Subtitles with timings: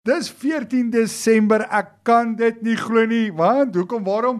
[0.00, 1.60] Dis 14 Desember.
[1.68, 3.26] Ek kan dit nie glo nie.
[3.36, 4.00] Want hoekom?
[4.06, 4.38] Waarom?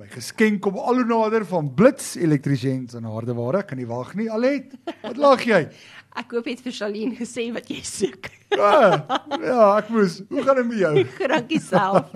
[0.00, 3.60] My geskenk kom al hoe nader van Blitz Elektriesiens en Hardeware.
[3.68, 4.30] Kan nie wag nie.
[4.32, 4.72] Alet,
[5.02, 5.66] wat lag jy?
[6.22, 8.30] Ek hoop jy het vir Shalien gesê wat jy soek.
[8.56, 9.04] Ja,
[9.50, 10.18] ja, ek moes.
[10.28, 11.04] Hoe gaan dit met jou?
[11.32, 12.08] Dankie self.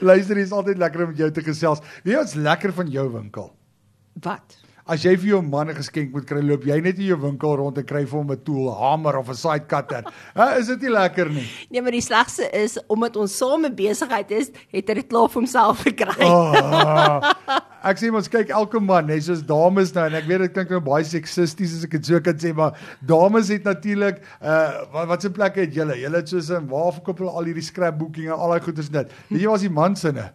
[0.00, 1.80] Luister, dit is altyd lekker om met jou te gesels.
[2.02, 3.48] Weet jy wat's lekker van jou winkel?
[4.28, 4.56] Wat?
[4.90, 7.52] As jy vir jou man 'n geskenk moet kry, loop jy net in jou winkel
[7.56, 10.02] rond en kry vir hom 'n tool, hamer of 'n side cutter.
[10.34, 11.46] Hæ, is dit nie lekker nie?
[11.70, 15.42] Nee, maar die slegste is omdat ons same besigheid is, het hy dit klaar vir
[15.42, 16.26] homself gekry.
[16.26, 17.22] Oh,
[17.84, 20.70] ek sê mos kyk elke man, net soos dames nou en ek weet dit klink
[20.70, 25.06] nou baie seksisties as ek dit so kan sê, maar dames het natuurlik uh wat
[25.06, 25.94] wat se plekke het julle?
[26.02, 29.12] Julle het soos 'n waar verkoop hulle al hierdie scrapbooking en al daai goeders net.
[29.30, 30.32] Weet jy wat is die man se ne?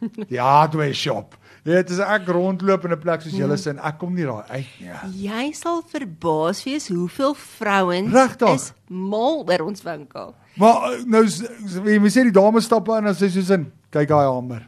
[0.30, 1.36] Die hardware shop.
[1.64, 3.78] Ja, dit is ek rondloop in 'n plek soos julle sin.
[3.78, 5.26] Ek kom nie daar uit nie.
[5.28, 8.14] Jy sal verbaas wees hoeveel vrouens
[8.54, 10.34] is mal oor ons winkel.
[10.56, 14.08] Maar uh, nou jy moet sê die dame stap in en sê soos in, kyk
[14.08, 14.64] daai hamer.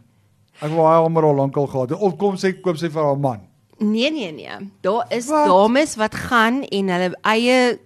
[0.60, 1.90] Ek wou daai hamer al lankal gehad.
[1.90, 1.98] het.
[1.98, 3.40] Of kom sê koop sy vir haar man.
[3.78, 4.58] Nee nee nee.
[4.82, 5.46] Daar is Wat?
[5.48, 7.78] dames wat gaan en hulle eie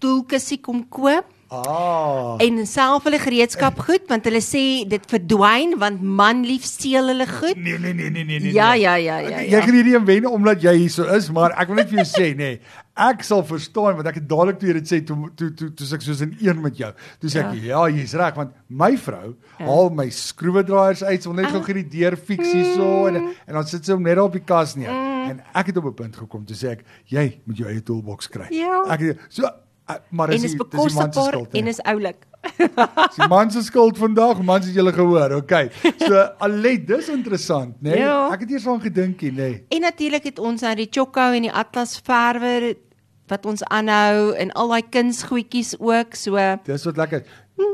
[0.00, 2.36] toolkussie kom koop Ah.
[2.38, 7.26] en self hulle gereedskap goed want hulle sê dit verdwyn want man lief steel hulle
[7.26, 7.58] goed.
[7.58, 8.52] Nee nee nee nee nee nee.
[8.54, 9.40] Ja ja ja ja.
[9.40, 9.56] Ja.
[9.56, 12.04] Jy gaan hierdie een wen omdat jy hier so is, maar ek wil net vir
[12.04, 12.60] jou sê nê, nee,
[13.02, 15.88] ek sal verstaan want ek het dadelik toe jy dit sê toe toe toe toe
[15.96, 16.90] ek soos in een met jou.
[17.24, 21.38] Toe sê ek ja, jy's reg want my vrou haal my skroewedraaiers uit, sy wil
[21.40, 24.38] net gou gee die deur fix hierso en en dan sit sy hom net op
[24.38, 24.94] die kas neer.
[25.30, 28.30] En ek het op 'n punt gekom toe sê ek jy moet jou eie toolbox
[28.30, 28.46] kry.
[28.54, 28.84] Ja.
[28.94, 29.50] Ek so
[29.94, 32.26] eh, maar En is is dis die man se bekostigbaar skuld, en is oulik.
[32.60, 35.34] Dis die man se skuld vandag, mans het julle gehoor.
[35.42, 35.70] Okay.
[35.98, 37.90] So Alet, dis interessant, né?
[37.90, 37.98] Nee?
[37.98, 38.28] Ja.
[38.32, 39.50] Ek het eers aan gedinkie, nê.
[39.50, 39.64] Nee.
[39.68, 42.72] En natuurlik het ons nou die Choco en die Atlas verwer
[43.30, 46.16] wat ons aanhou en al daai kunsgoedjies ook.
[46.18, 47.24] So Dis wat lekker.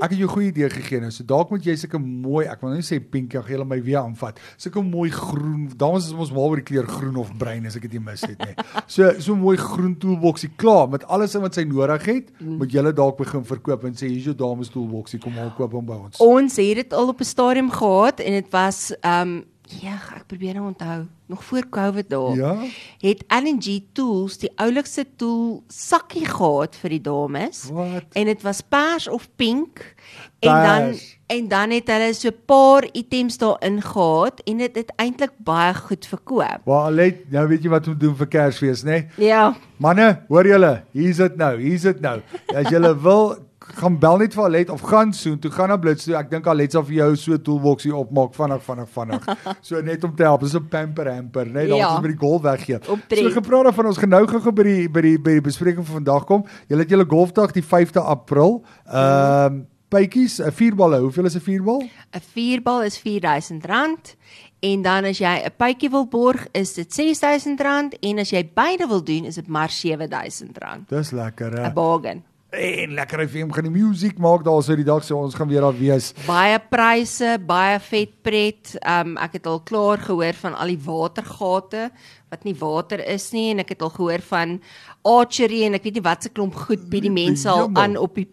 [0.02, 1.10] Ek het jou goeie idee gegee nou.
[1.14, 3.78] So dalk moet jy sulke mooi, ek wil nou nie sê pink, jy gaan my
[3.84, 4.40] weer aanvat.
[4.60, 5.66] Sulke mooi groen.
[5.78, 8.24] Dames is ons mal oor die kleur groen of bruin as ek dit nie mis
[8.26, 8.54] het nie.
[8.96, 12.30] So so mooi groen toolboxie klaar met alles wat sy nodig het.
[12.40, 15.86] Moet jy dalk begin verkoop en sê hier's jou dames toolboxie, kom maar koop hom
[15.88, 16.20] by ons.
[16.22, 20.26] ons het dit al op 'n stadium gehad en dit was ehm um, ja, ek
[20.26, 22.34] probeer nou onthou, nog voor Covid daar.
[22.34, 22.54] Ja.
[23.00, 27.64] Het LNG Tools die oulikste tool sakkie gehad vir die dames.
[27.72, 28.04] Wat?
[28.12, 29.94] En dit was pers of pink.
[30.38, 31.18] En dan Pers.
[31.26, 35.74] en dan het hulle so 'n paar items daarin gehad en dit het eintlik baie
[35.74, 36.60] goed verkoop.
[36.64, 38.88] Waar Alet, nou weet jy wat om doen vir Kersfees, nê?
[39.16, 39.26] Nee?
[39.26, 39.56] Ja.
[39.76, 42.20] Manne, hoor julle, hier's dit nou, hier's dit nou.
[42.54, 43.36] As julle wil
[43.74, 46.14] gaan bel net vir Alet of gaan soen toe gaan na Blitz toe.
[46.16, 49.24] Ek dink Alet sal vir jou so 'n toolboxie opmaak vinnig vinnig vinnig.
[49.62, 50.40] So net om te help.
[50.40, 51.52] Dis 'n pamper hamper, né?
[51.52, 51.96] Nee, dan Ja.
[51.96, 52.78] ons die golf weggee.
[52.84, 55.94] So gepraat daarvan ons gaan nou gou by die by die by die bespreking van
[56.04, 56.44] vandag kom.
[56.68, 58.62] Julle het julle golfdag die 5de April.
[58.86, 60.98] Ehm um, Pytjies, 'n vierballe.
[61.00, 61.80] Hoeveel is 'n vierbal?
[62.12, 64.16] 'n Vierbal is R4000
[64.60, 68.86] en dan as jy 'n pytjie wil borg, is dit R6000 en as jy beide
[68.88, 70.88] wil doen, is dit maar R7000.
[70.88, 71.72] Dis lekker, 'n hè.
[71.72, 72.24] Bargain.
[72.54, 75.64] En lekker FM gaan die musiek maak daar so die dag so ons gaan weer
[75.66, 76.12] daar wees.
[76.28, 78.76] Baie pryse, baie vet pret.
[78.86, 81.88] Um ek het al klaar gehoor van al die watergate
[82.30, 84.60] wat nie water is nie en ek het al gehoor van
[85.02, 88.14] archery en ek weet nie wat se klomp goed by die mense al aan op
[88.14, 88.28] die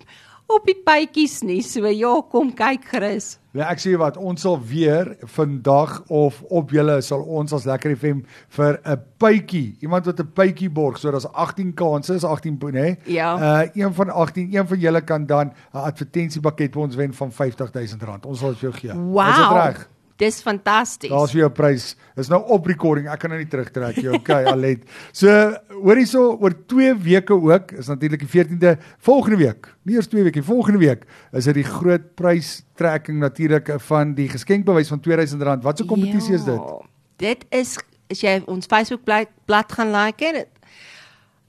[0.52, 1.64] op die pytjies nie.
[1.66, 3.38] So ja, kom kyk gerus.
[3.54, 7.94] Ja, ek sê wat, ons sal weer vandag of op julle sal ons as Lekker
[7.94, 8.24] FM
[8.56, 12.72] vir 'n pytjie, iemand wat 'n pytjie borg, so daar's 18 kansse, is 18 nê?
[12.72, 12.98] Nee?
[13.06, 13.36] Ja.
[13.38, 17.32] Uh een van 18, een van julle kan dan 'n advertensiepakket by ons wen van
[17.32, 18.26] R50000.
[18.26, 18.90] Ons sal dit vir jou gee.
[18.90, 18.96] Is
[19.38, 19.66] dit Wow.
[19.66, 19.90] reg?
[20.22, 21.10] Dis fantasties.
[21.10, 21.96] Daar's vir jou prys.
[22.22, 23.08] Is nou op recording.
[23.10, 24.10] Ek kan nou nie terugtrek nie.
[24.14, 24.84] Okay, Alet.
[25.12, 25.28] So,
[25.82, 29.72] hoor hierso oor 2 weke ook, is natuurlik die 14de volgende week.
[29.84, 34.30] Nie eers 2 weke, die volgende week is dit die groot prystrekking natuurlik van die
[34.30, 35.66] geskenkbewys van R2000.
[35.66, 36.62] Wat 'n kompetisie is dit?
[36.62, 36.82] Ja,
[37.18, 37.78] Dit is
[38.12, 40.50] as jy ons Facebook blad, blad gaan like dit.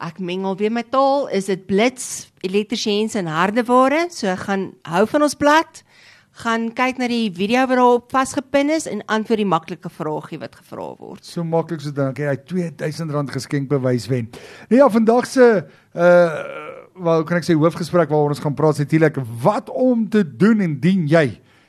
[0.00, 4.06] Ek mengel weer met taal, is dit Blitz Elektriesiens en Hardeware.
[4.10, 5.82] So gaan hou van ons blad.
[6.42, 10.56] Gaan kyk na die video wat daarop vasgepin is en antwoord die maklike vraagie wat
[10.58, 11.22] gevra word.
[11.22, 14.26] So maklik so dan kan jy R2000 geskenkbewys wen.
[14.70, 15.48] Nou ja, vandag se
[15.94, 16.62] uh
[16.94, 20.60] wel kan ek sê hoofgesprek waaroor ons gaan praat is natuurlik wat om te doen
[20.62, 21.24] indien jy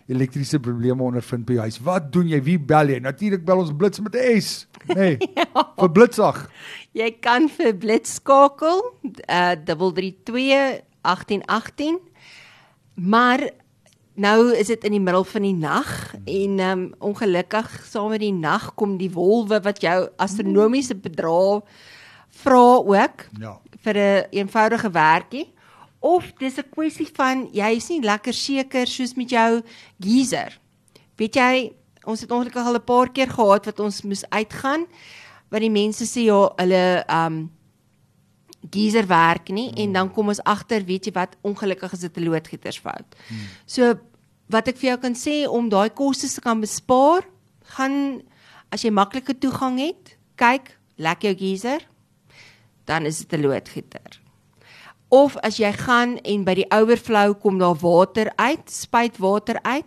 [0.06, 1.80] elektriese probleme ondervind by jou huis.
[1.82, 2.40] Wat doen jy?
[2.46, 3.00] Wie bel jy?
[3.02, 5.18] Natuurlik bel ons Blitz met 'n S, nê?
[5.26, 5.46] Nee,
[5.78, 6.50] vir Blitzag.
[6.94, 8.82] Jy kan vir Blitz skakel
[9.30, 12.00] uh 332 1818.
[12.96, 13.50] Maar
[14.16, 18.20] nou is dit in die middel van die nag en ehm um, ongelukkig saam met
[18.20, 21.64] die nag kom die wolwe wat jou astronomiese bedrag
[22.30, 23.60] vra ook Ja.
[23.84, 25.54] vir 'n eenvoudige werkie
[26.06, 29.62] Of dis 'n kwessie van jy is nie lekker seker soos met jou
[30.00, 30.60] geyser.
[31.18, 31.74] Weet jy,
[32.04, 34.86] ons het ongelukkig al 'n paar keer gehad wat ons moes uitgaan
[35.50, 37.50] wat die mense sê ja, hulle um
[38.72, 39.78] geyser werk nie hmm.
[39.84, 43.16] en dan kom ons agter, weet jy wat, ongelukkig is dit 'n loodgietersfout.
[43.28, 43.48] Hmm.
[43.66, 43.96] So
[44.50, 47.26] wat ek vir jou kan sê om daai koste te kan bespaar,
[47.78, 48.22] gaan
[48.70, 51.82] as jy maklike toegang het, kyk, lek jou geyser,
[52.86, 54.22] dan is dit 'n loodgieter.
[55.10, 59.86] Of as jy gaan en by die overflow kom daar water uit, spuit water uit,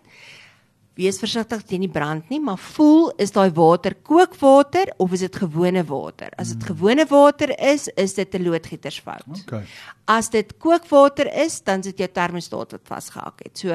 [0.98, 5.36] wees versigtig teen die brand nie, maar voel is daai water kookwater of is dit
[5.44, 6.32] gewone water?
[6.36, 6.68] As dit mm.
[6.72, 9.44] gewone water is, is dit 'n loodgietersfout.
[9.46, 9.64] Okay.
[10.06, 13.58] As dit kookwater is, dan sit jou termostaat wat vasgehak het.
[13.58, 13.68] So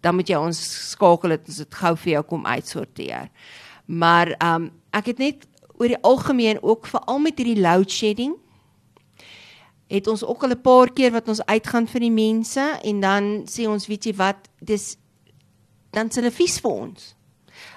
[0.00, 0.58] dan moet jy ons
[0.92, 3.30] skakel dit ons dit gou vir jou kom uitsorteer.
[3.86, 5.46] Maar ehm um, ek het net
[5.78, 8.36] oor die algemeen ook veral met hierdie load shedding
[9.86, 13.46] het ons ook al 'n paar keer wat ons uitgaan vir die mense en dan
[13.46, 14.96] sê ons weet jy wat dis
[15.96, 17.12] dan s'hulle vies vir ons.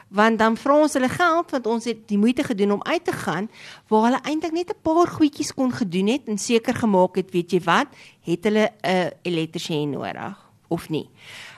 [0.09, 3.15] Want dan vra ons hulle geld want ons het die moeite gedoen om uit te
[3.15, 3.47] gaan
[3.91, 7.51] waar hulle eintlik net 'n paar goedjies kon gedoen het en seker gemaak het, weet
[7.51, 7.87] jy wat,
[8.21, 10.37] het hulle 'n elektriesien nodig
[10.67, 11.09] of nie.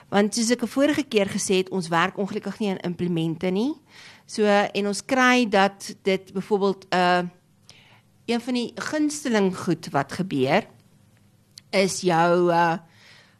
[0.08, 3.74] Want soos ek 'n vorige keer gesê het, ons werk ongelukkig nie aan implemente nie.
[4.26, 7.22] So en ons kry dat dit byvoorbeeld 'n uh,
[8.26, 10.66] een van die gunsteling goed wat gebeur
[11.70, 12.76] is jou uh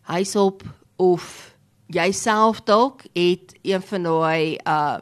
[0.02, 0.62] huishulp
[0.96, 1.51] of
[1.92, 4.98] jouself dalk het een van daai uh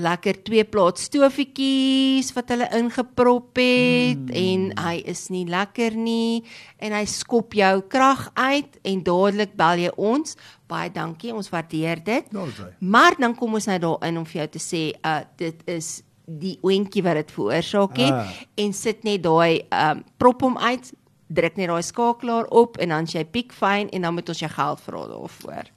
[0.00, 4.36] lekker twee plaat stofietjies wat hulle ingeprop het mm.
[4.38, 6.44] en hy is nie lekker nie
[6.78, 10.38] en hy skop jou krag uit en dadelik bel jy ons
[10.70, 12.30] baie dankie ons waardeer dit
[12.78, 16.00] maar dan kom ons nou daarin om vir jou te sê uh dit is
[16.30, 18.32] die oentjie wat dit veroorsaak het ah.
[18.62, 20.92] en sit net daai um prop hom uit
[21.30, 24.50] druk net daai skakelaar op en dan jy piek fyn en dan moet ons jou
[24.50, 25.70] geld vra daarvoor.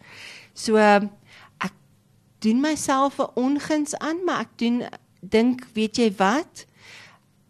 [0.53, 1.73] So ek
[2.45, 4.83] doen myself 'n onguns aan, maar ek doen
[5.21, 6.65] dink weet jy wat?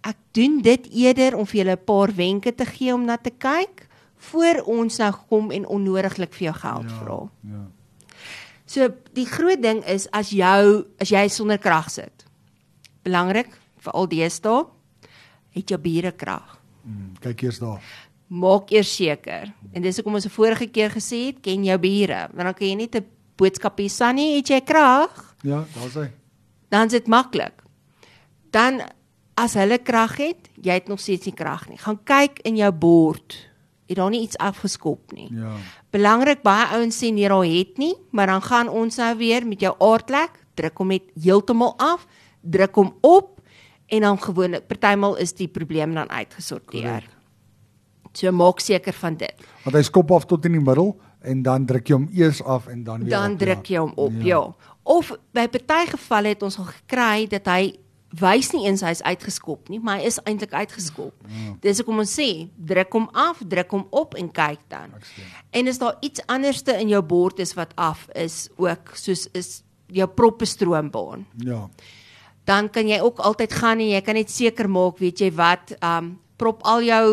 [0.03, 3.31] Ek doen dit eerder om vir julle 'n paar wenke te gee om na te
[3.31, 7.19] kyk voor ons nou kom en onnodiglik vir jou geld ja, vra.
[7.41, 7.63] Ja.
[8.65, 12.25] So die groot ding is as jou as jy sonder krag sit.
[13.03, 13.51] Belangrik
[13.83, 14.65] vir al deesdae
[15.53, 16.62] het jou bure krag.
[16.83, 17.83] Mm, kyk eers daar.
[18.27, 19.51] Maak eers seker.
[19.71, 22.27] En dis hoekom ons 'n vorige keer gesê het, ken jou bure.
[22.33, 25.35] Want dan kan jy net 'n boodskap hier Sunny, het jy krag?
[25.41, 26.11] Ja, daar's hy.
[26.69, 27.63] Dan is dit maklik.
[28.51, 28.81] Dan
[29.35, 31.77] as hulle krag het, jy het nog steeds nie krag nie.
[31.77, 33.49] Gaan kyk in jou bord.
[33.87, 35.27] Het daar nie iets afgeskop nie.
[35.33, 35.55] Ja.
[35.91, 39.59] Belangrik baie ouens sê nee, daar het nie, maar dan gaan ons nou weer met
[39.59, 42.07] jou aardlek, druk hom net heeltemal af,
[42.41, 43.32] druk hom op
[43.93, 46.81] en dan gewoonlik partymal is die probleem dan uitgesorteer.
[46.81, 47.11] Correct.
[48.13, 49.45] So maak seker van dit.
[49.63, 50.93] Want hy skop af tot in die middel
[51.23, 53.93] en dan druk jy hom eers af en dan weer Dan op, druk jy hom
[53.95, 54.41] op, ja.
[54.41, 54.73] ja.
[54.83, 57.73] Of by party gevalle het ons al gekry dat hy
[58.19, 61.15] wys nie eens hy's uitgeskop nie, maar hy is eintlik uitgeskop.
[61.25, 61.55] Ja.
[61.63, 64.93] Dis hoekom ons sê, druk hom af, druk hom op en kyk dan.
[65.49, 69.63] En as daar iets anderste in jou bord is wat af is, ook soos is
[69.93, 71.25] jou proppe stroombaan.
[71.41, 71.65] Ja
[72.43, 75.75] dan kan jy ook altyd gaan en jy kan net seker maak, weet jy wat,
[75.79, 77.05] um prop al jou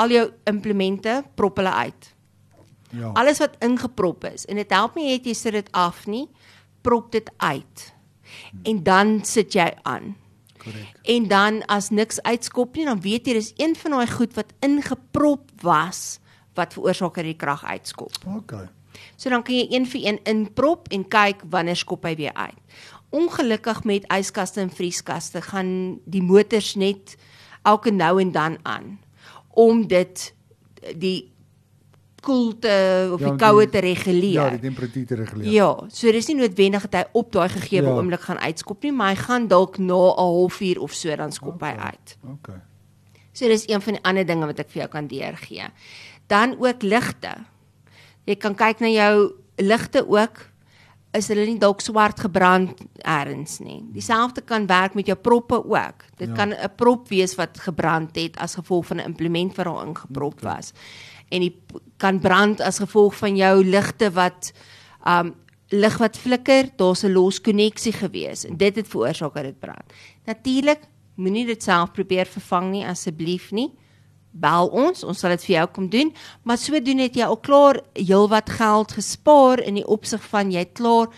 [0.00, 2.14] al jou implemente prop hulle uit.
[2.90, 3.10] Ja.
[3.18, 6.26] Alles wat ingeprop is en dit help nie het jy sit dit af nie,
[6.86, 7.84] prop dit uit.
[8.64, 10.14] En dan sit jy aan.
[10.60, 10.96] Korrek.
[11.08, 14.52] En dan as niks uitskop nie, dan weet jy dis een van daai goed wat
[14.64, 16.20] ingeprop was
[16.58, 18.16] wat veroorsaak dat die krag uitskop.
[18.26, 18.56] OK.
[19.16, 22.58] So dan kan jy een vir een inprop en kyk wanneer skop hy weer uit
[23.10, 27.16] ongelukkig met yskaste en vrieskaste gaan die motors net
[27.62, 28.98] elke nou en dan aan
[29.50, 30.34] om dit
[30.96, 31.30] die
[32.20, 32.72] koelte
[33.12, 34.36] of ja, die koue te reguleer.
[34.36, 35.52] Ja, die temperatuur te reguleer.
[35.52, 37.94] Ja, so dis nie noodwendig dat hy op daai gegee ja.
[37.94, 41.56] oomblik gaan uitskop nie, maar hy gaan dalk na 'n halfuur of so dan skop
[41.56, 41.72] okay.
[41.72, 42.16] hy uit.
[42.32, 42.48] OK.
[43.32, 45.70] So dis een van die ander dinge wat ek vir jou kan deurgee.
[46.26, 47.34] Dan ook ligte.
[48.24, 50.49] Jy kan kyk na jou ligte ook
[51.16, 53.80] is hulle nie dalk swart gebrand eers nie.
[53.94, 56.04] Dieselfde kan werk met jou proppe ook.
[56.16, 56.34] Dit ja.
[56.34, 60.38] kan 'n prop wees wat gebrand het as gevolg van 'n implement wat daar ingeprop
[60.38, 60.54] okay.
[60.54, 60.72] was.
[61.28, 61.54] En dit
[61.96, 64.52] kan brand as gevolg van jou ligte wat
[65.04, 65.34] um
[65.68, 69.92] lig wat flikker, daar's 'n los koneksie gewees en dit het veroorsaak dat dit brand.
[70.24, 70.80] Natuurlik
[71.14, 73.70] moenie dit self probeer vervang nie asseblief nie
[74.32, 77.80] bel ons, ons sal dit vir jou kom doen, maar sodoende het jy al klaar
[77.98, 81.08] heelwat geld gespaar in die opsig van jy klaar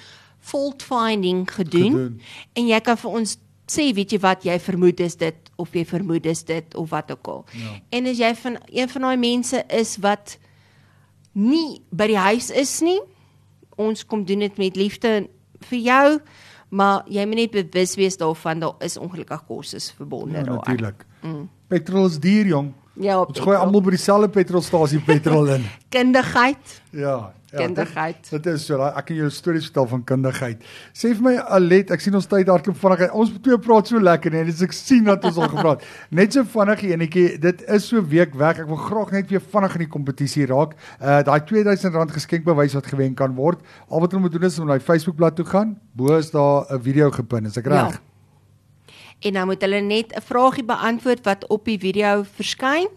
[0.40, 2.20] fault finding gedoen, gedoen
[2.54, 3.36] en jy kan vir ons
[3.72, 7.10] sê weet jy wat jy vermoed is dit of jy vermoed is dit of wat
[7.10, 7.44] ook al.
[7.52, 7.76] Ja.
[7.90, 10.36] En as jy van een van daai mense is wat
[11.34, 12.98] nie by die huis is nie,
[13.80, 15.28] ons kom doen dit met liefde
[15.68, 16.06] vir jou,
[16.72, 20.56] maar jy moet net bewus wees daarvan daar is ongelukkige kostes verbonde Ja, daaraan.
[20.66, 21.06] natuurlik.
[21.22, 21.48] Mm.
[21.68, 22.72] Petrol is duur, jong.
[23.00, 25.62] Ja, Ons gooi almal by dieselfde petrolstasie petrol in.
[25.94, 27.32] kundigheid, Ja.
[27.52, 28.18] ja Kundigheid.
[28.30, 28.80] Dit, dit is so.
[28.84, 30.60] Ek kan jou stories vertel van kundigheid.
[30.96, 33.06] Sê vir my Alet, ek sien ons tyd hardloop vinnig.
[33.16, 35.84] Ons twee praat so lekker nee, dis ek sien dat ons al gepraat.
[36.20, 37.26] Net so vinnig enetjie.
[37.40, 38.60] Dit is so week weg.
[38.60, 40.76] Ek wil graag net weer vinnig in die kompetisie raak.
[41.00, 43.60] Uh daai R2000 geskenkbewys wat gewen kan word.
[43.88, 45.76] Al wat hulle moet doen is om na die Facebookblad toe gaan.
[45.96, 47.46] Bo is daar 'n video gepin.
[47.46, 47.96] Is ek reg?
[47.96, 48.11] Ja.
[49.22, 52.88] En dan moet hulle net 'n vragie beantwoord wat op die video verskyn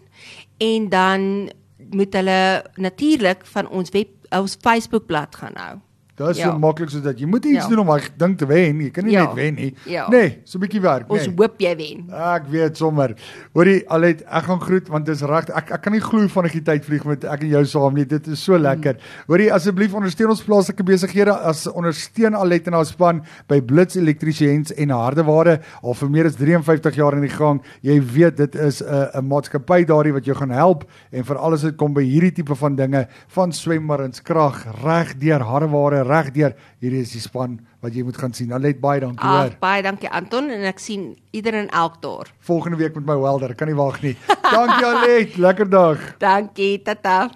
[0.58, 1.50] en dan
[1.90, 5.76] moet hulle natuurlik van ons web ons Facebookblad gaan hou.
[6.16, 6.50] Dit is Ja.
[6.50, 7.68] so maklik soos dat jy moet iets Ja.
[7.68, 8.80] doen om daai ding te wen.
[8.80, 9.24] Jy kan nie Ja.
[9.26, 9.74] net wen nie.
[9.84, 10.08] Ja.
[10.08, 11.34] Nee, so 'n bietjie werk, Ons nee.
[11.36, 12.10] hoop jy wen.
[12.10, 13.14] Ek weet sommer.
[13.54, 15.48] Hoorie, Alet, ek gaan groet want dis reg.
[15.50, 18.04] Ek ek kan nie glo van die tyd vlieg met ek en jou saam nie.
[18.06, 18.96] Dit is so lekker.
[19.28, 24.72] Hoorie, asseblief ondersteun ons plaaslike besighede as ondersteun Alet en haar span by Blitz Elektriesiens
[24.72, 27.60] en Hardeware al vir meer as 53 jaar in die gang.
[27.82, 31.62] Jy weet dit is 'n 'n maatskappy daardie wat jou gaan help en vir alles
[31.62, 36.54] wat kom by hierdie tipe van dinge van swemmarins krag reg deur Hardeware reg deur.
[36.80, 38.52] Hierdie is die span wat jy moet gaan sien.
[38.56, 39.52] Alet, baie dankie hoor.
[39.52, 42.32] Ag, baie dankie Anton en ek sien ieder en elk daar.
[42.46, 43.54] volgende week met my welder.
[43.54, 44.16] Kan nie wag nie.
[44.42, 45.98] Dankie Alet, lekker dag.
[46.18, 47.30] Dankie, tata.